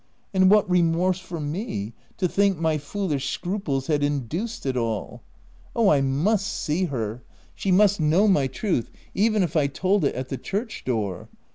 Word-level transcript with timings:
and 0.33 0.49
what 0.49 0.67
remorse 0.67 1.19
for 1.19 1.39
me, 1.39 1.93
to 2.17 2.27
think 2.27 2.57
my 2.57 2.75
foolish 2.79 3.29
scruples 3.29 3.85
had 3.85 4.01
induced 4.03 4.65
it 4.65 4.75
all! 4.75 5.21
Oh, 5.75 5.89
I 5.89 6.01
must 6.01 6.47
see 6.47 6.85
her— 6.85 7.21
she 7.53 7.71
must 7.71 7.99
know 7.99 8.27
my 8.27 8.47
truth^even 8.47 9.43
if 9.43 9.55
I 9.55 9.67
told 9.67 10.03
it 10.03 10.15
at 10.15 10.29
the 10.29 10.39
church 10.39 10.85
door 10.85 11.29